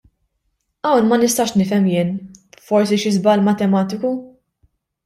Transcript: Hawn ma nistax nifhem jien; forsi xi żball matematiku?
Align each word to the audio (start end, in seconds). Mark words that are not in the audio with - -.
Hawn 0.89 1.09
ma 1.09 1.19
nistax 1.23 1.53
nifhem 1.61 1.85
jien; 1.91 2.11
forsi 2.71 3.01
xi 3.05 3.17
żball 3.19 3.47
matematiku? 3.51 4.15